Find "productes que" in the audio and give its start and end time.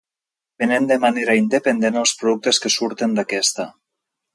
2.25-2.77